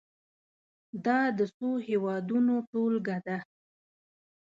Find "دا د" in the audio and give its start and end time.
1.05-1.39